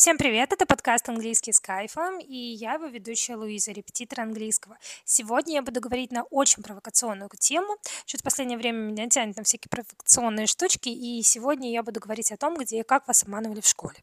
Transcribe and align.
Всем 0.00 0.16
привет! 0.16 0.52
Это 0.52 0.64
подкаст 0.64 1.08
«Английский 1.08 1.52
с 1.52 1.58
кайфом» 1.58 2.20
и 2.20 2.36
я 2.36 2.74
его 2.74 2.86
ведущая 2.86 3.34
Луиза, 3.34 3.72
репетитор 3.72 4.20
английского. 4.20 4.78
Сегодня 5.04 5.54
я 5.54 5.62
буду 5.62 5.80
говорить 5.80 6.12
на 6.12 6.22
очень 6.22 6.62
провокационную 6.62 7.28
тему. 7.40 7.76
Что-то 8.06 8.22
в 8.22 8.22
последнее 8.22 8.58
время 8.58 8.78
меня 8.78 9.08
тянет 9.08 9.36
на 9.36 9.42
всякие 9.42 9.68
провокационные 9.68 10.46
штучки, 10.46 10.88
и 10.88 11.20
сегодня 11.24 11.72
я 11.72 11.82
буду 11.82 11.98
говорить 11.98 12.30
о 12.30 12.36
том, 12.36 12.56
где 12.56 12.78
и 12.78 12.82
как 12.84 13.08
вас 13.08 13.24
обманывали 13.24 13.60
в 13.60 13.66
школе. 13.66 13.96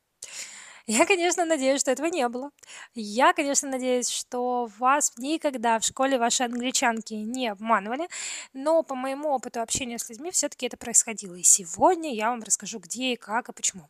Я, 0.85 1.05
конечно, 1.05 1.45
надеюсь, 1.45 1.79
что 1.79 1.91
этого 1.91 2.07
не 2.07 2.27
было. 2.27 2.51
Я, 2.93 3.31
конечно, 3.31 3.69
надеюсь, 3.69 4.09
что 4.09 4.69
вас 4.77 5.13
никогда 5.17 5.79
в 5.79 5.85
школе 5.85 6.19
ваши 6.19 6.43
англичанки 6.43 7.13
не 7.13 7.47
обманывали, 7.47 8.09
но 8.51 8.83
по 8.83 8.95
моему 8.95 9.29
опыту 9.29 9.61
общения 9.61 9.97
с 9.97 10.09
людьми 10.09 10.31
все-таки 10.31 10.65
это 10.65 10.75
происходило. 10.75 11.35
И 11.35 11.43
сегодня 11.43 12.13
я 12.13 12.31
вам 12.31 12.43
расскажу, 12.43 12.79
где 12.79 13.13
и 13.13 13.15
как 13.15 13.47
и 13.47 13.53
почему. 13.53 13.87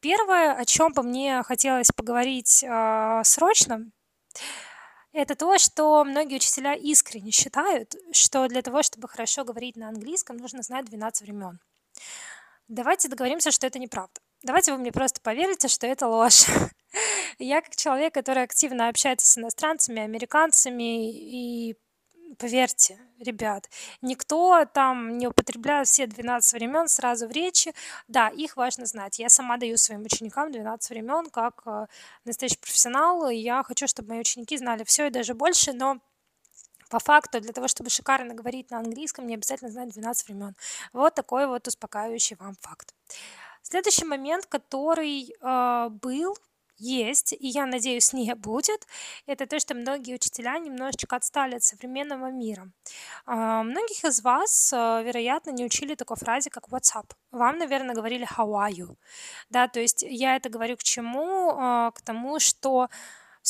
Первое, 0.00 0.54
о 0.54 0.64
чем 0.64 0.92
бы 0.92 1.02
мне 1.02 1.42
хотелось 1.42 1.90
поговорить 1.94 2.64
э, 2.64 3.20
срочно, 3.24 3.90
это 5.12 5.34
то, 5.34 5.58
что 5.58 6.04
многие 6.04 6.36
учителя 6.36 6.74
искренне 6.74 7.32
считают, 7.32 7.94
что 8.12 8.46
для 8.48 8.62
того, 8.62 8.82
чтобы 8.82 9.08
хорошо 9.08 9.44
говорить 9.44 9.76
на 9.76 9.88
английском, 9.88 10.36
нужно 10.36 10.62
знать 10.62 10.86
12 10.86 11.22
времен. 11.22 11.58
Давайте 12.68 13.08
договоримся, 13.08 13.50
что 13.50 13.66
это 13.66 13.78
неправда. 13.78 14.20
Давайте 14.42 14.72
вы 14.72 14.78
мне 14.78 14.92
просто 14.92 15.20
поверите, 15.20 15.68
что 15.68 15.86
это 15.86 16.06
ложь. 16.06 16.46
Я 17.38 17.60
как 17.60 17.74
человек, 17.76 18.14
который 18.14 18.44
активно 18.44 18.88
общается 18.88 19.26
с 19.26 19.36
иностранцами, 19.36 20.00
американцами 20.00 21.10
и 21.12 21.76
поверьте, 22.38 22.98
ребят, 23.18 23.68
никто 24.02 24.64
там 24.72 25.18
не 25.18 25.26
употребляет 25.26 25.88
все 25.88 26.06
12 26.06 26.52
времен 26.54 26.88
сразу 26.88 27.28
в 27.28 27.32
речи. 27.32 27.72
Да, 28.08 28.28
их 28.28 28.56
важно 28.56 28.86
знать. 28.86 29.18
Я 29.18 29.28
сама 29.28 29.56
даю 29.56 29.76
своим 29.76 30.02
ученикам 30.02 30.52
12 30.52 30.90
времен 30.90 31.30
как 31.30 31.62
э, 31.66 31.86
настоящий 32.24 32.58
профессионал. 32.58 33.28
И 33.28 33.36
я 33.36 33.62
хочу, 33.62 33.86
чтобы 33.86 34.10
мои 34.10 34.20
ученики 34.20 34.56
знали 34.56 34.84
все 34.84 35.06
и 35.06 35.10
даже 35.10 35.34
больше, 35.34 35.72
но 35.72 35.98
по 36.90 36.98
факту, 36.98 37.40
для 37.40 37.52
того, 37.52 37.68
чтобы 37.68 37.88
шикарно 37.90 38.34
говорить 38.34 38.70
на 38.70 38.78
английском, 38.78 39.26
не 39.26 39.34
обязательно 39.34 39.70
знать 39.70 39.90
12 39.90 40.28
времен. 40.28 40.56
Вот 40.92 41.14
такой 41.14 41.46
вот 41.46 41.68
успокаивающий 41.68 42.36
вам 42.36 42.56
факт. 42.60 42.94
Следующий 43.62 44.04
момент, 44.04 44.46
который 44.46 45.34
э, 45.40 45.88
был 45.90 46.36
есть, 46.80 47.32
и 47.32 47.48
я 47.48 47.66
надеюсь, 47.66 48.12
не 48.12 48.34
будет, 48.34 48.86
это 49.26 49.46
то, 49.46 49.58
что 49.60 49.74
многие 49.74 50.14
учителя 50.14 50.58
немножечко 50.58 51.16
отстали 51.16 51.56
от 51.56 51.62
современного 51.62 52.30
мира. 52.30 52.70
А, 53.26 53.62
многих 53.62 54.04
из 54.04 54.22
вас, 54.22 54.72
э, 54.72 55.02
вероятно, 55.04 55.50
не 55.50 55.64
учили 55.64 55.94
такой 55.94 56.16
фразе, 56.16 56.50
как 56.50 56.68
WhatsApp. 56.68 57.10
Вам, 57.30 57.58
наверное, 57.58 57.94
говорили 57.94 58.26
how 58.26 58.48
are 58.48 58.70
you. 58.70 58.96
Да, 59.50 59.68
то 59.68 59.80
есть 59.80 60.02
я 60.02 60.36
это 60.36 60.48
говорю 60.48 60.76
к 60.76 60.82
чему? 60.82 61.54
А, 61.56 61.90
к 61.92 62.00
тому, 62.02 62.40
что 62.40 62.88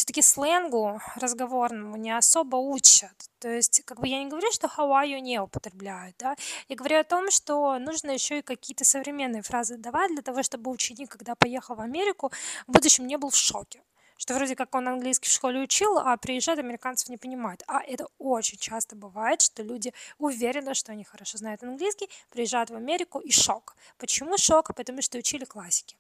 все-таки 0.00 0.22
сленгу 0.22 0.98
разговорному 1.16 1.96
не 1.96 2.10
особо 2.16 2.56
учат. 2.56 3.12
То 3.38 3.50
есть, 3.50 3.82
как 3.84 4.00
бы 4.00 4.08
я 4.08 4.24
не 4.24 4.30
говорю, 4.30 4.50
что 4.50 4.66
you 4.66 5.20
не 5.20 5.38
употребляют, 5.38 6.16
да, 6.18 6.36
я 6.68 6.76
говорю 6.76 7.00
о 7.00 7.04
том, 7.04 7.30
что 7.30 7.78
нужно 7.78 8.12
еще 8.12 8.38
и 8.38 8.42
какие-то 8.42 8.84
современные 8.86 9.42
фразы 9.42 9.76
давать 9.76 10.10
для 10.12 10.22
того, 10.22 10.42
чтобы 10.42 10.70
ученик, 10.70 11.10
когда 11.10 11.34
поехал 11.34 11.74
в 11.74 11.80
Америку, 11.80 12.32
в 12.66 12.72
будущем 12.72 13.06
не 13.06 13.18
был 13.18 13.28
в 13.28 13.36
шоке 13.36 13.82
что 14.16 14.34
вроде 14.34 14.54
как 14.54 14.74
он 14.74 14.86
английский 14.86 15.30
в 15.30 15.32
школе 15.32 15.60
учил, 15.60 15.96
а 15.96 16.14
приезжает, 16.18 16.58
американцев 16.58 17.08
не 17.08 17.16
понимает. 17.16 17.62
А 17.66 17.82
это 17.82 18.06
очень 18.18 18.58
часто 18.58 18.94
бывает, 18.94 19.40
что 19.40 19.62
люди 19.62 19.94
уверены, 20.18 20.74
что 20.74 20.92
они 20.92 21.04
хорошо 21.04 21.38
знают 21.38 21.62
английский, 21.62 22.10
приезжают 22.28 22.68
в 22.68 22.74
Америку 22.74 23.18
и 23.20 23.30
шок. 23.30 23.76
Почему 23.96 24.36
шок? 24.36 24.74
Потому 24.74 25.00
что 25.00 25.16
учили 25.16 25.46
классики. 25.46 25.96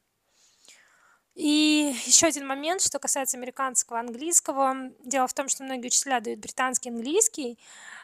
И 1.34 1.94
еще 2.06 2.26
один 2.26 2.46
момент, 2.46 2.82
что 2.82 2.98
касается 2.98 3.36
американского 3.36 4.00
английского. 4.00 4.90
Дело 5.04 5.26
в 5.26 5.34
том, 5.34 5.48
что 5.48 5.64
многие 5.64 5.86
учителя 5.86 6.20
дают 6.20 6.40
британский 6.40 6.90
английский, 6.90 7.58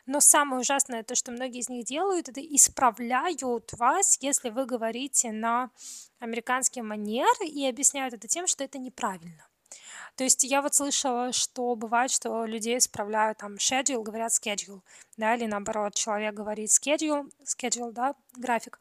но 0.07 0.21
самое 0.21 0.61
ужасное, 0.61 1.03
то, 1.03 1.15
что 1.15 1.33
многие 1.33 1.61
из 1.61 1.69
них 1.69 1.85
делают, 1.85 2.29
это 2.29 2.41
исправляют 2.41 3.73
вас, 3.73 4.19
если 4.21 4.51
вы 4.51 4.65
говорите 4.65 5.33
на 5.33 5.71
американский 6.21 6.83
манер, 6.83 7.27
и 7.45 7.67
объясняют 7.67 8.15
это 8.15 8.29
тем, 8.29 8.47
что 8.47 8.63
это 8.63 8.79
неправильно. 8.79 9.49
То 10.15 10.25
есть 10.25 10.45
я 10.45 10.63
вот 10.63 10.75
слышала, 10.75 11.33
что 11.33 11.75
бывает, 11.75 12.11
что 12.11 12.47
людей 12.47 12.79
исправляют 12.79 13.39
там 13.39 13.57
schedule, 13.57 14.03
говорят 14.03 14.33
schedule, 14.33 14.81
да, 15.17 15.35
или 15.35 15.47
наоборот, 15.47 15.95
человек 15.95 16.35
говорит 16.35 16.71
schedule, 16.71 17.31
schedule, 17.45 17.93
да, 17.93 18.15
график, 18.35 18.79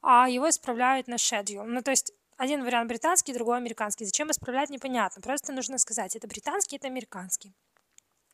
а 0.00 0.28
его 0.30 0.48
исправляют 0.48 1.08
на 1.08 1.16
schedule. 1.16 1.64
Ну, 1.64 1.82
то 1.82 1.90
есть 1.90 2.14
один 2.42 2.64
вариант 2.64 2.88
британский, 2.88 3.32
другой 3.32 3.56
американский. 3.58 4.04
Зачем 4.04 4.30
исправлять, 4.32 4.68
непонятно. 4.68 5.22
Просто 5.22 5.52
нужно 5.52 5.78
сказать, 5.78 6.16
это 6.16 6.26
британский, 6.26 6.74
это 6.76 6.88
американский. 6.88 7.54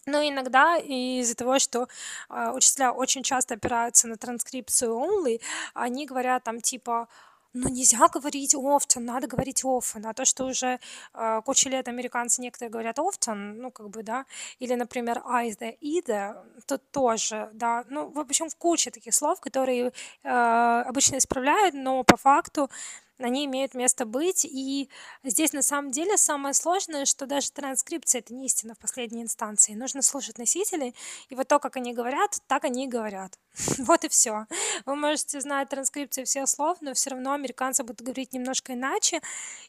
Но 0.07 0.23
иногда 0.23 0.79
из-за 0.79 1.35
того, 1.35 1.59
что 1.59 1.89
э, 2.31 2.51
учителя 2.55 2.93
очень 2.93 3.23
часто 3.23 3.55
опираются 3.55 4.09
на 4.09 4.17
транскрипцию 4.17 4.93
only, 4.93 5.43
они 5.75 6.07
говорят 6.07 6.45
там 6.45 6.63
типа 6.63 7.09
ну, 7.53 7.69
нельзя 7.69 8.09
говорить 8.09 8.55
often, 8.55 9.01
надо 9.01 9.27
говорить 9.27 9.63
often. 9.63 10.07
А 10.07 10.15
то, 10.15 10.25
что 10.25 10.47
уже 10.47 10.79
э, 11.15 11.41
кучу 11.45 11.69
лет 11.69 11.89
американцы 11.89 12.41
некоторые 12.41 12.71
говорят 12.71 12.99
often, 12.99 13.35
ну, 13.61 13.71
как 13.71 13.91
бы, 13.91 14.03
да, 14.03 14.25
или, 14.59 14.75
например, 14.75 15.19
either, 15.19 15.77
either, 15.81 16.35
то 16.67 16.79
тоже, 16.79 17.51
да, 17.53 17.85
ну, 17.91 18.09
в 18.09 18.19
общем, 18.19 18.49
в 18.49 18.57
куче 18.57 18.91
таких 18.91 19.15
слов, 19.15 19.41
которые 19.41 19.93
э, 20.23 20.83
обычно 20.89 21.19
исправляют, 21.19 21.75
но 21.75 22.05
по 22.05 22.17
факту 22.17 22.71
они 23.19 23.47
имеют 23.47 23.75
место 23.75 24.06
быть. 24.06 24.45
И 24.45 24.89
здесь 25.25 25.53
на 25.53 25.62
самом 25.62 25.91
деле 25.91 26.17
самое 26.17 26.55
сложное, 26.55 27.05
что 27.05 27.27
даже 27.27 27.51
транскрипция 27.51 28.21
это 28.21 28.33
не 28.33 28.47
истина 28.47 28.75
в 28.75 28.79
последней 28.79 29.23
инстанции. 29.23 29.75
Нужно 29.75 30.03
слушать 30.03 30.39
носителей, 30.39 30.95
и 31.29 31.34
вот 31.34 31.49
то, 31.49 31.59
как 31.59 31.77
они 31.77 31.93
говорят, 31.93 32.39
так 32.47 32.65
они 32.65 32.84
и 32.84 32.89
говорят. 32.89 33.39
Вот 33.79 34.05
и 34.05 34.09
все. 34.09 34.47
Вы 34.87 34.97
можете 34.97 35.41
знать 35.41 35.69
транскрипцию 35.69 36.27
всех 36.27 36.49
слов, 36.49 36.79
но 36.81 36.95
все 36.95 37.11
равно 37.11 37.33
американцы 37.33 37.83
будут 37.83 38.03
говорить 38.03 38.33
немножко 38.33 38.75
иначе. 38.75 39.21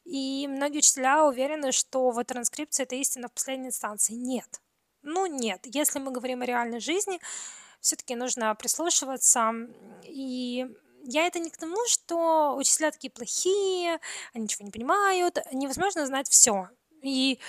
И 0.05 0.47
многие 0.47 0.79
учителя 0.79 1.25
уверены, 1.25 1.71
что 1.71 2.11
вот 2.11 2.27
транскрипция 2.27 2.83
это 2.83 2.95
истина 2.95 3.29
в 3.29 3.33
последней 3.33 3.67
инстанции. 3.67 4.13
Нет. 4.13 4.61
Ну 5.01 5.25
нет. 5.25 5.61
Если 5.65 5.99
мы 5.99 6.11
говорим 6.11 6.41
о 6.41 6.45
реальной 6.45 6.79
жизни, 6.79 7.19
все-таки 7.79 8.15
нужно 8.15 8.53
прислушиваться 8.55 9.53
и 10.03 10.67
я 11.09 11.27
это 11.27 11.39
не 11.39 11.49
к 11.49 11.57
тому, 11.57 11.77
что 11.87 12.55
учителя 12.55 12.91
такие 12.91 13.11
плохие, 13.11 13.99
они 14.33 14.43
ничего 14.43 14.65
не 14.65 14.71
понимают, 14.71 15.37
невозможно 15.51 16.05
знать 16.05 16.29
все. 16.29 16.69
И 17.01 17.39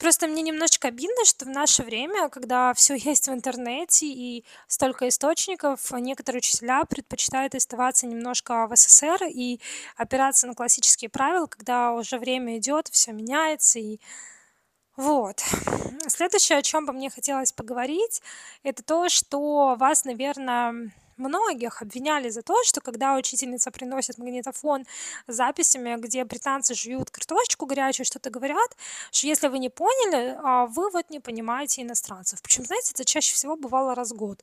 Просто 0.00 0.26
мне 0.26 0.40
немножечко 0.40 0.88
обидно, 0.88 1.26
что 1.26 1.44
в 1.44 1.50
наше 1.50 1.82
время, 1.82 2.30
когда 2.30 2.72
все 2.72 2.94
есть 2.96 3.28
в 3.28 3.32
интернете 3.32 4.06
и 4.06 4.46
столько 4.66 5.06
источников, 5.06 5.92
некоторые 5.92 6.38
учителя 6.38 6.84
предпочитают 6.86 7.54
оставаться 7.54 8.06
немножко 8.06 8.66
в 8.66 8.74
СССР 8.74 9.24
и 9.28 9.60
опираться 9.98 10.46
на 10.46 10.54
классические 10.54 11.10
правила, 11.10 11.46
когда 11.46 11.92
уже 11.92 12.18
время 12.18 12.56
идет, 12.56 12.88
все 12.88 13.12
меняется 13.12 13.78
и 13.78 13.98
вот. 14.96 15.42
Следующее, 16.08 16.58
о 16.58 16.62
чем 16.62 16.86
бы 16.86 16.94
мне 16.94 17.10
хотелось 17.10 17.52
поговорить, 17.52 18.22
это 18.62 18.82
то, 18.82 19.08
что 19.10 19.76
вас, 19.78 20.06
наверное, 20.06 20.92
многих 21.20 21.82
обвиняли 21.82 22.30
за 22.30 22.42
то, 22.42 22.64
что 22.64 22.80
когда 22.80 23.14
учительница 23.16 23.70
приносит 23.70 24.18
магнитофон 24.18 24.84
с 25.28 25.34
записями, 25.34 25.96
где 25.98 26.24
британцы 26.24 26.74
жуют 26.74 27.10
картошечку 27.10 27.66
горячую, 27.66 28.06
что-то 28.06 28.30
говорят, 28.30 28.76
что 29.12 29.26
если 29.28 29.48
вы 29.48 29.58
не 29.58 29.68
поняли, 29.68 30.36
а 30.42 30.66
вы 30.66 30.90
вот 30.90 31.10
не 31.10 31.20
понимаете 31.20 31.82
иностранцев. 31.82 32.42
Причем, 32.42 32.64
знаете, 32.64 32.92
это 32.94 33.04
чаще 33.04 33.34
всего 33.34 33.56
бывало 33.56 33.94
раз 33.94 34.10
в 34.10 34.16
год. 34.16 34.42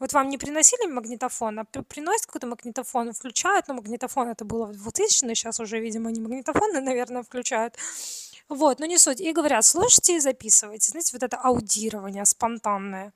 Вот 0.00 0.12
вам 0.12 0.28
не 0.28 0.38
приносили 0.38 0.86
магнитофон, 0.86 1.60
а 1.60 1.64
приносят 1.64 2.26
какой-то 2.26 2.46
магнитофон, 2.46 3.12
включают, 3.12 3.68
но 3.68 3.74
магнитофон 3.74 4.28
это 4.28 4.44
было 4.44 4.66
в 4.66 4.76
2000 4.76 5.34
сейчас 5.34 5.60
уже, 5.60 5.78
видимо, 5.78 6.10
не 6.10 6.20
магнитофоны, 6.20 6.80
наверное, 6.80 7.22
включают. 7.22 7.76
Вот, 8.48 8.80
но 8.80 8.86
не 8.86 8.98
суть. 8.98 9.20
И 9.20 9.32
говорят, 9.32 9.64
слушайте 9.64 10.16
и 10.16 10.20
записывайте. 10.20 10.90
Знаете, 10.90 11.10
вот 11.12 11.22
это 11.22 11.36
аудирование 11.36 12.24
спонтанное. 12.24 13.12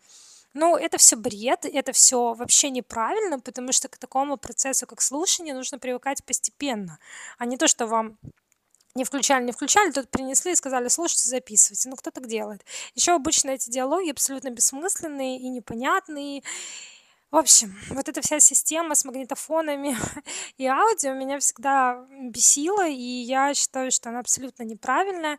Ну, 0.55 0.77
это 0.77 0.99
все 0.99 1.17
бред, 1.17 1.65
это 1.65 1.93
все 1.93 2.35
вообще 2.35 2.71
неправильно, 2.71 3.39
потому 3.39 3.73
что 3.73 3.89
к 3.89 3.99
такому 3.99 4.37
процессу, 4.37 4.87
как 4.87 5.01
слушание, 5.01 5.55
нужно 5.55 5.79
привыкать 5.79 6.25
постепенно, 6.25 6.99
а 7.39 7.45
не 7.45 7.57
то, 7.57 7.69
что 7.69 7.87
вам 7.87 8.19
не 8.95 9.05
включали, 9.05 9.45
не 9.45 9.53
включали, 9.53 9.93
тут 9.93 10.11
принесли 10.11 10.53
и 10.53 10.57
сказали, 10.57 10.89
слушайте, 10.89 11.29
записывайте. 11.29 11.89
Ну, 11.89 11.97
кто 11.97 12.11
так 12.11 12.27
делает? 12.27 12.65
Еще 12.95 13.13
обычно 13.13 13.51
эти 13.51 13.71
диалоги 13.71 14.11
абсолютно 14.11 14.51
бессмысленные 14.51 15.39
и 15.39 15.49
непонятные. 15.49 16.43
В 17.31 17.37
общем, 17.37 17.77
вот 17.91 18.09
эта 18.09 18.23
вся 18.23 18.41
система 18.41 18.95
с 18.95 19.05
магнитофонами 19.05 19.97
и 20.57 20.67
аудио 20.67 21.13
меня 21.13 21.39
всегда 21.39 22.07
бесила, 22.23 22.89
и 22.89 23.03
я 23.03 23.55
считаю, 23.55 23.91
что 23.91 24.09
она 24.09 24.21
абсолютно 24.21 24.63
неправильная. 24.63 25.39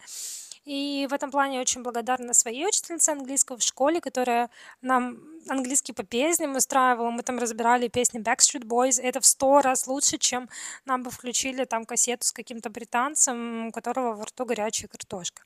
И 0.65 1.07
в 1.09 1.13
этом 1.13 1.31
плане 1.31 1.59
очень 1.61 1.83
благодарна 1.83 2.33
своей 2.33 2.67
учительнице 2.67 3.09
английского 3.11 3.57
в 3.57 3.63
школе, 3.63 4.01
которая 4.01 4.49
нам 4.81 5.17
английский 5.47 5.93
по 5.93 6.03
песням 6.03 6.55
устраивала. 6.55 7.09
Мы 7.09 7.23
там 7.23 7.39
разбирали 7.39 7.87
песни 7.87 8.19
Backstreet 8.19 8.65
Boys. 8.65 9.01
Это 9.01 9.19
в 9.19 9.25
сто 9.25 9.61
раз 9.61 9.87
лучше, 9.87 10.17
чем 10.17 10.49
нам 10.85 11.03
бы 11.03 11.11
включили 11.11 11.65
там 11.65 11.85
кассету 11.85 12.25
с 12.25 12.31
каким-то 12.31 12.69
британцем, 12.69 13.67
у 13.67 13.71
которого 13.71 14.13
во 14.15 14.25
рту 14.25 14.45
горячая 14.45 14.87
картошка. 14.87 15.43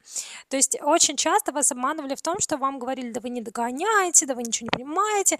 То 0.49 0.57
есть 0.57 0.77
очень 0.81 1.17
часто 1.17 1.51
вас 1.51 1.71
обманывали 1.71 2.15
в 2.15 2.21
том, 2.21 2.39
что 2.39 2.57
вам 2.57 2.79
говорили, 2.79 3.11
да 3.11 3.21
вы 3.21 3.29
не 3.29 3.41
догоняете, 3.41 4.25
да 4.25 4.35
вы 4.35 4.43
ничего 4.43 4.65
не 4.65 4.83
понимаете. 4.83 5.39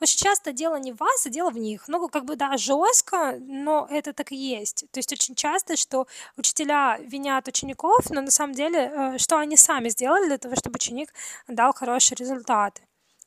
Очень 0.00 0.18
часто 0.18 0.52
дело 0.52 0.76
не 0.76 0.92
в 0.92 0.96
вас, 0.96 1.26
а 1.26 1.30
дело 1.30 1.50
в 1.50 1.58
них. 1.58 1.84
Ну, 1.88 2.08
как 2.08 2.24
бы, 2.24 2.36
да, 2.36 2.56
жестко, 2.56 3.36
но 3.40 3.86
это 3.90 4.12
так 4.12 4.32
и 4.32 4.36
есть. 4.36 4.84
То 4.90 4.98
есть 4.98 5.12
очень 5.12 5.34
часто, 5.34 5.76
что 5.76 6.06
учителя 6.36 6.98
винят 6.98 7.48
учеников, 7.48 8.10
но 8.10 8.20
на 8.20 8.30
самом 8.30 8.54
деле, 8.54 8.92
э, 8.94 9.18
что 9.18 9.38
они 9.38 9.56
сами 9.56 9.88
сделали 9.88 10.26
для 10.26 10.38
того, 10.38 10.56
чтобы 10.56 10.76
ученик 10.76 11.12
дал 11.48 11.72
хорошие 11.72 12.16
результаты. 12.16 12.82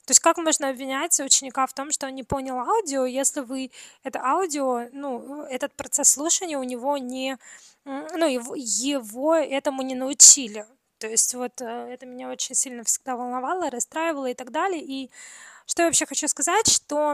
То 0.08 0.12
есть 0.12 0.22
как 0.22 0.38
можно 0.38 0.70
обвинять 0.70 1.20
ученика 1.20 1.68
в 1.68 1.74
том, 1.74 1.92
что 1.92 2.08
он 2.08 2.16
не 2.16 2.24
понял 2.24 2.58
аудио, 2.58 3.06
если 3.06 3.42
вы 3.42 3.72
это 4.04 4.22
аудио, 4.24 4.88
ну, 4.94 5.44
этот 5.44 5.76
процесс 5.76 6.12
слушания 6.12 6.58
у 6.58 6.64
него 6.64 6.98
не, 6.98 7.38
ну, 7.84 8.26
его, 8.26 8.56
его 8.56 9.36
этому 9.36 9.82
не 9.82 9.96
научили. 9.96 10.66
То 11.00 11.08
есть 11.08 11.34
вот 11.36 11.60
э, 11.60 11.66
это 11.66 12.06
меня 12.06 12.30
очень 12.30 12.56
сильно 12.56 12.86
всегда 12.86 13.18
волновало, 13.18 13.70
расстраивало 13.70 14.28
и 14.28 14.34
так 14.34 14.52
далее. 14.52 14.82
И 14.82 15.12
что 15.66 15.82
я 15.82 15.90
вообще 15.90 16.06
хочу 16.06 16.30
сказать, 16.30 16.72
что 16.72 17.14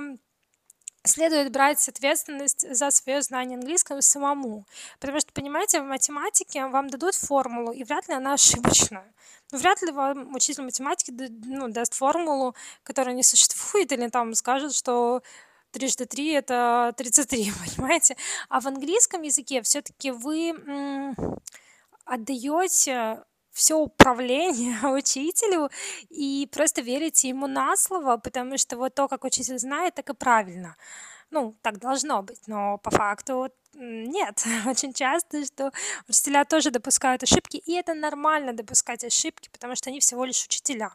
следует 1.06 1.52
брать 1.52 1.88
ответственность 1.88 2.66
за 2.76 2.92
свое 2.92 3.22
знание 3.22 3.58
английского 3.58 4.02
самому. 4.02 4.66
Потому 5.00 5.20
что, 5.20 5.32
понимаете, 5.34 5.82
в 5.82 5.86
математике 5.86 6.66
вам 6.68 6.90
дадут 6.90 7.16
формулу, 7.16 7.72
и 7.72 7.84
вряд 7.84 8.08
ли 8.08 8.14
она 8.14 8.34
ошибочная. 8.34 9.14
Ну, 9.52 9.58
вряд 9.58 9.82
ли 9.82 9.92
вам 9.92 10.34
учитель 10.34 10.64
математики 10.64 11.12
ну, 11.12 11.68
даст 11.68 11.94
формулу, 11.94 12.56
которая 12.84 13.16
не 13.16 13.24
существует, 13.24 13.92
или 13.92 14.08
там 14.08 14.34
скажет, 14.34 14.74
что 14.74 15.22
трижды 15.72 16.06
три 16.06 16.32
это 16.32 16.94
33, 16.98 17.52
понимаете? 17.76 18.16
А 18.50 18.62
в 18.62 18.68
английском 18.68 19.22
языке 19.24 19.62
все-таки 19.62 20.12
вы 20.12 20.56
отдаете 22.06 23.24
все 23.54 23.78
управление 23.78 24.78
учителю 24.94 25.70
и 26.10 26.50
просто 26.52 26.82
верите 26.82 27.30
ему 27.30 27.48
на 27.48 27.78
слово, 27.78 28.18
потому 28.18 28.58
что 28.58 28.78
вот 28.78 28.96
то, 28.96 29.08
как 29.08 29.24
учитель 29.24 29.60
знает, 29.60 29.96
так 29.96 30.10
и 30.10 30.14
правильно. 30.14 30.76
Ну, 31.30 31.56
так 31.62 31.80
должно 31.80 32.22
быть, 32.22 32.42
но 32.48 32.78
по 32.78 32.92
факту 32.92 33.50
нет. 33.74 34.44
Очень 34.68 34.94
часто, 34.94 35.46
что 35.46 35.72
учителя 36.08 36.46
тоже 36.46 36.72
допускают 36.72 37.24
ошибки, 37.24 37.58
и 37.58 37.74
это 37.74 37.94
нормально 37.94 38.54
допускать 38.54 39.04
ошибки, 39.04 39.50
потому 39.52 39.76
что 39.76 39.90
они 39.90 40.00
всего 40.00 40.26
лишь 40.26 40.46
учителя. 40.46 40.92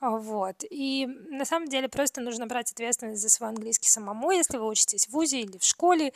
А, 0.00 0.10
вот. 0.10 0.64
И 0.70 1.06
на 1.06 1.44
самом 1.44 1.68
деле 1.68 1.88
просто 1.88 2.20
нужно 2.20 2.46
брать 2.46 2.70
ответственность 2.72 3.22
за 3.22 3.28
свой 3.28 3.48
английский 3.48 3.88
самому, 3.88 4.30
если 4.30 4.58
вы 4.58 4.68
учитесь 4.68 5.06
в 5.06 5.12
ВУЗе 5.12 5.40
или 5.40 5.58
в 5.58 5.64
школе. 5.64 6.12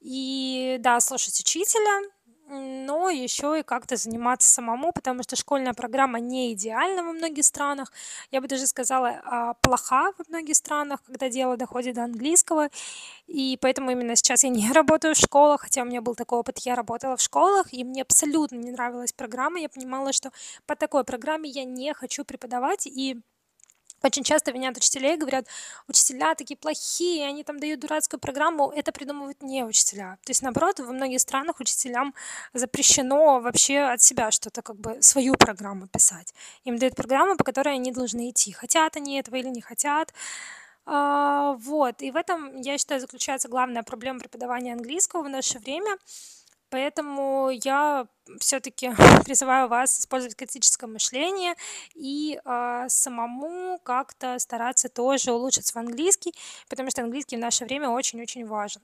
И 0.00 0.76
да, 0.80 1.00
слушать 1.00 1.38
учителя, 1.40 2.08
но 2.48 3.10
еще 3.10 3.60
и 3.60 3.62
как-то 3.62 3.96
заниматься 3.96 4.48
самому, 4.48 4.92
потому 4.92 5.22
что 5.22 5.36
школьная 5.36 5.74
программа 5.74 6.18
не 6.20 6.52
идеальна 6.52 7.02
во 7.02 7.12
многих 7.12 7.44
странах. 7.44 7.92
Я 8.30 8.40
бы 8.40 8.48
даже 8.48 8.66
сказала, 8.66 9.20
а, 9.24 9.54
плоха 9.54 10.12
во 10.18 10.24
многих 10.28 10.56
странах, 10.56 11.02
когда 11.04 11.28
дело 11.28 11.56
доходит 11.56 11.94
до 11.96 12.04
английского. 12.04 12.68
И 13.26 13.58
поэтому 13.60 13.90
именно 13.90 14.16
сейчас 14.16 14.44
я 14.44 14.50
не 14.50 14.70
работаю 14.72 15.14
в 15.14 15.18
школах, 15.18 15.62
хотя 15.62 15.82
у 15.82 15.84
меня 15.84 16.00
был 16.00 16.14
такой 16.14 16.38
опыт, 16.38 16.58
я 16.58 16.74
работала 16.74 17.16
в 17.16 17.20
школах, 17.22 17.72
и 17.72 17.84
мне 17.84 18.02
абсолютно 18.02 18.56
не 18.56 18.72
нравилась 18.72 19.12
программа. 19.12 19.60
Я 19.60 19.68
понимала, 19.68 20.12
что 20.12 20.30
по 20.66 20.76
такой 20.76 21.04
программе 21.04 21.50
я 21.50 21.64
не 21.64 21.92
хочу 21.94 22.24
преподавать, 22.24 22.86
и 22.86 23.20
очень 24.02 24.22
часто 24.24 24.50
винят 24.52 24.76
учителей, 24.76 25.16
говорят, 25.16 25.46
учителя 25.88 26.34
такие 26.34 26.56
плохие, 26.56 27.26
они 27.26 27.44
там 27.44 27.58
дают 27.58 27.80
дурацкую 27.80 28.20
программу, 28.20 28.70
это 28.70 28.92
придумывают 28.92 29.42
не 29.42 29.64
учителя. 29.64 30.18
То 30.24 30.30
есть, 30.30 30.42
наоборот, 30.42 30.80
во 30.80 30.92
многих 30.92 31.20
странах 31.20 31.60
учителям 31.60 32.14
запрещено 32.54 33.40
вообще 33.40 33.80
от 33.80 34.00
себя 34.02 34.30
что-то, 34.30 34.62
как 34.62 34.76
бы 34.76 35.02
свою 35.02 35.34
программу 35.34 35.88
писать. 35.88 36.34
Им 36.64 36.78
дают 36.78 36.94
программу, 36.94 37.36
по 37.36 37.44
которой 37.44 37.74
они 37.74 37.92
должны 37.92 38.30
идти. 38.30 38.52
Хотят 38.52 38.96
они 38.96 39.18
этого 39.18 39.36
или 39.36 39.48
не 39.48 39.60
хотят. 39.60 40.12
А, 40.86 41.52
вот, 41.54 42.00
и 42.02 42.10
в 42.10 42.16
этом, 42.16 42.60
я 42.60 42.78
считаю, 42.78 43.00
заключается 43.00 43.48
главная 43.48 43.82
проблема 43.82 44.20
преподавания 44.20 44.72
английского 44.72 45.22
в 45.22 45.28
наше 45.28 45.58
время– 45.58 45.96
Поэтому 46.70 47.50
я 47.50 48.06
все-таки 48.40 48.92
призываю 49.24 49.68
вас 49.68 50.00
использовать 50.00 50.36
критическое 50.36 50.86
мышление 50.86 51.54
и 51.94 52.40
э, 52.44 52.84
самому 52.88 53.78
как-то 53.82 54.38
стараться 54.38 54.88
тоже 54.88 55.32
улучшить 55.32 55.66
свой 55.66 55.84
английский, 55.84 56.34
потому 56.68 56.90
что 56.90 57.02
английский 57.02 57.36
в 57.36 57.40
наше 57.40 57.64
время 57.64 57.88
очень-очень 57.88 58.46
важен. 58.46 58.82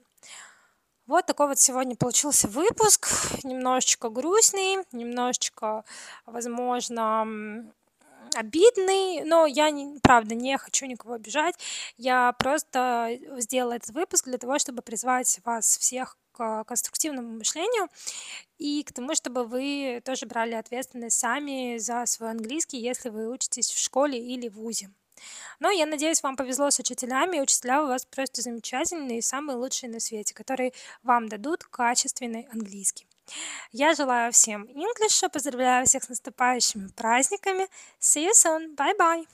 Вот 1.07 1.27
такой 1.27 1.47
вот 1.47 1.59
сегодня 1.59 1.95
получился 1.95 2.47
выпуск, 2.47 3.07
немножечко 3.43 4.09
грустный, 4.09 4.77
немножечко, 4.91 5.83
возможно, 6.25 7.63
обидный, 8.33 9.23
но 9.23 9.45
я, 9.45 9.69
не, 9.69 9.99
правда, 9.99 10.33
не 10.33 10.57
хочу 10.57 10.87
никого 10.87 11.13
обижать. 11.13 11.55
Я 11.97 12.33
просто 12.33 13.19
сделала 13.37 13.73
этот 13.73 13.91
выпуск 13.91 14.25
для 14.25 14.39
того, 14.39 14.57
чтобы 14.57 14.81
призвать 14.81 15.39
вас 15.43 15.77
всех 15.77 16.17
к 16.35 16.63
конструктивному 16.65 17.29
мышлению 17.37 17.87
и 18.57 18.83
к 18.83 18.91
тому, 18.93 19.15
чтобы 19.15 19.45
вы 19.45 20.01
тоже 20.03 20.25
брали 20.25 20.53
ответственность 20.53 21.19
сами 21.19 21.77
за 21.77 22.05
свой 22.05 22.31
английский, 22.31 22.77
если 22.77 23.09
вы 23.09 23.29
учитесь 23.29 23.69
в 23.71 23.77
школе 23.77 24.19
или 24.19 24.49
в 24.49 24.55
ВУЗе. 24.55 24.89
Но 25.59 25.69
я 25.71 25.85
надеюсь, 25.85 26.21
вам 26.23 26.35
повезло 26.35 26.69
с 26.69 26.79
учителями. 26.79 27.39
Учителя 27.39 27.83
у 27.83 27.87
вас 27.87 28.05
просто 28.05 28.41
замечательные 28.41 29.19
и 29.19 29.21
самые 29.21 29.57
лучшие 29.57 29.89
на 29.89 29.99
свете, 29.99 30.33
которые 30.33 30.73
вам 31.03 31.29
дадут 31.29 31.63
качественный 31.63 32.47
английский. 32.51 33.07
Я 33.71 33.93
желаю 33.95 34.31
всем 34.31 34.65
English, 34.65 35.29
поздравляю 35.29 35.85
всех 35.85 36.03
с 36.03 36.09
наступающими 36.09 36.89
праздниками. 36.89 37.67
See 37.99 38.27
you 38.27 38.33
soon. 38.33 38.75
Bye-bye. 38.75 39.25